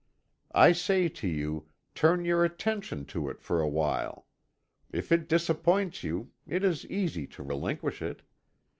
[0.55, 4.25] I say to you, turn your attention to it for a while.
[4.91, 8.23] If it disappoint you, it is easy to relinquish it.